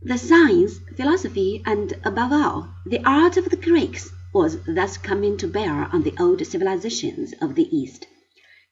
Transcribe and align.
The 0.00 0.16
science, 0.16 0.78
philosophy, 0.96 1.60
and, 1.66 1.92
above 2.04 2.32
all, 2.32 2.72
the 2.86 3.04
art 3.04 3.36
of 3.36 3.50
the 3.50 3.56
Greeks 3.56 4.10
was 4.32 4.58
thus 4.64 4.96
coming 4.96 5.36
to 5.38 5.48
bear 5.48 5.88
on 5.92 6.04
the 6.04 6.14
old 6.20 6.46
civilizations 6.46 7.34
of 7.42 7.56
the 7.56 7.68
East. 7.76 8.06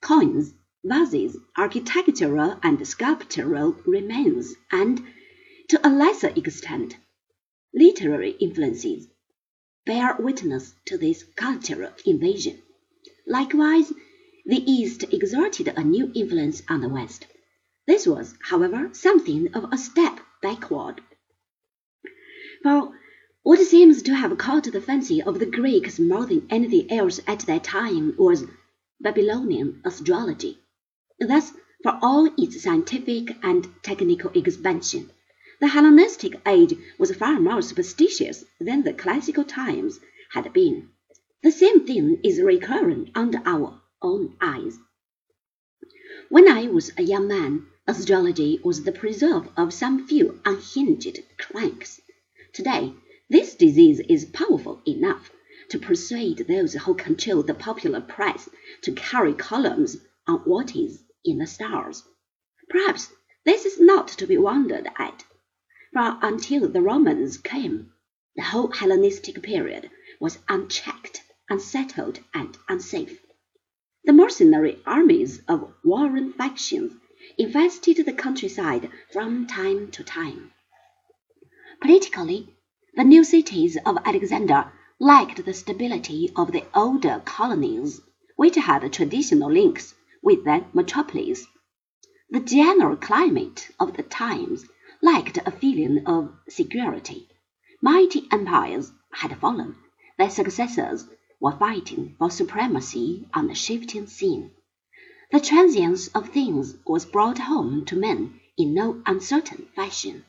Coins, 0.00 0.54
vases, 0.84 1.36
architectural 1.56 2.58
and 2.62 2.86
sculptural 2.86 3.76
remains, 3.84 4.54
and, 4.70 5.02
to 5.68 5.84
a 5.86 5.90
lesser 5.90 6.28
extent, 6.28 6.96
literary 7.74 8.30
influences, 8.38 9.08
bear 9.84 10.16
witness 10.20 10.74
to 10.84 10.96
this 10.96 11.24
cultural 11.34 11.90
invasion. 12.06 12.62
Likewise, 13.26 13.92
the 14.46 14.62
East 14.70 15.02
exerted 15.12 15.68
a 15.76 15.82
new 15.82 16.12
influence 16.14 16.62
on 16.68 16.80
the 16.80 16.88
West. 16.88 17.26
This 17.86 18.06
was, 18.06 18.36
however, 18.42 18.90
something 18.92 19.52
of 19.54 19.66
a 19.72 19.76
step 19.76 20.20
backward. 20.40 21.00
For 22.62 22.98
what 23.42 23.60
seems 23.60 24.00
to 24.00 24.14
have 24.14 24.38
caught 24.38 24.64
the 24.64 24.80
fancy 24.80 25.22
of 25.22 25.38
the 25.38 25.44
Greeks 25.44 25.98
more 25.98 26.24
than 26.24 26.46
anything 26.48 26.90
else 26.90 27.20
at 27.26 27.40
that 27.40 27.64
time 27.64 28.14
was 28.16 28.46
Babylonian 28.98 29.82
astrology. 29.84 30.58
Thus, 31.20 31.52
for 31.82 31.98
all 32.00 32.30
its 32.38 32.62
scientific 32.62 33.36
and 33.42 33.68
technical 33.82 34.30
expansion, 34.30 35.10
the 35.60 35.66
Hellenistic 35.66 36.40
age 36.46 36.72
was 36.98 37.14
far 37.14 37.38
more 37.38 37.60
superstitious 37.60 38.44
than 38.58 38.84
the 38.84 38.94
classical 38.94 39.44
times 39.44 40.00
had 40.30 40.50
been. 40.54 40.88
The 41.42 41.52
same 41.52 41.86
thing 41.86 42.20
is 42.24 42.40
recurrent 42.40 43.10
under 43.14 43.42
our 43.44 43.82
own 44.00 44.34
eyes. 44.40 44.78
When 46.30 46.48
I 46.48 46.68
was 46.68 46.90
a 46.96 47.02
young 47.02 47.28
man, 47.28 47.66
astrology 47.86 48.60
was 48.64 48.82
the 48.82 48.92
preserve 48.92 49.48
of 49.58 49.74
some 49.74 50.06
few 50.06 50.40
unhinged 50.46 51.20
cranks. 51.38 52.00
Today, 52.56 52.94
this 53.28 53.54
disease 53.54 54.00
is 54.08 54.24
powerful 54.24 54.80
enough 54.88 55.30
to 55.68 55.78
persuade 55.78 56.46
those 56.48 56.72
who 56.72 56.94
control 56.94 57.42
the 57.42 57.52
popular 57.52 58.00
press 58.00 58.48
to 58.80 58.92
carry 58.92 59.34
columns 59.34 59.98
on 60.26 60.38
what 60.38 60.74
is 60.74 61.04
in 61.22 61.36
the 61.36 61.46
stars. 61.46 62.02
Perhaps 62.70 63.12
this 63.44 63.66
is 63.66 63.78
not 63.78 64.08
to 64.08 64.26
be 64.26 64.38
wondered 64.38 64.88
at, 64.96 65.22
for 65.92 66.18
until 66.22 66.66
the 66.66 66.80
Romans 66.80 67.36
came, 67.36 67.92
the 68.36 68.44
whole 68.44 68.68
Hellenistic 68.68 69.42
period 69.42 69.90
was 70.18 70.38
unchecked, 70.48 71.20
unsettled, 71.50 72.20
and 72.32 72.56
unsafe. 72.70 73.20
The 74.04 74.14
mercenary 74.14 74.80
armies 74.86 75.42
of 75.46 75.74
warring 75.84 76.32
factions 76.32 76.94
infested 77.36 77.98
the 78.06 78.14
countryside 78.14 78.90
from 79.12 79.46
time 79.46 79.90
to 79.90 80.02
time. 80.02 80.52
Politically, 81.82 82.56
the 82.94 83.04
new 83.04 83.22
cities 83.22 83.76
of 83.84 83.98
Alexander 84.02 84.72
lacked 84.98 85.44
the 85.44 85.52
stability 85.52 86.32
of 86.34 86.50
the 86.52 86.64
older 86.74 87.20
colonies, 87.26 88.00
which 88.34 88.54
had 88.54 88.90
traditional 88.94 89.52
links 89.52 89.94
with 90.22 90.44
the 90.44 90.64
metropolis. 90.72 91.46
The 92.30 92.40
general 92.40 92.96
climate 92.96 93.70
of 93.78 93.94
the 93.94 94.02
times 94.04 94.64
lacked 95.02 95.36
a 95.44 95.50
feeling 95.50 96.06
of 96.06 96.32
security. 96.48 97.28
Mighty 97.82 98.26
empires 98.32 98.90
had 99.12 99.38
fallen; 99.38 99.76
their 100.16 100.30
successors 100.30 101.04
were 101.40 101.58
fighting 101.58 102.14
for 102.18 102.30
supremacy 102.30 103.28
on 103.34 103.48
the 103.48 103.54
shifting 103.54 104.06
scene. 104.06 104.50
The 105.30 105.40
transience 105.40 106.08
of 106.08 106.30
things 106.30 106.76
was 106.86 107.04
brought 107.04 107.38
home 107.38 107.84
to 107.84 107.96
men 107.96 108.40
in 108.56 108.72
no 108.72 109.02
uncertain 109.04 109.68
fashion. 109.76 110.24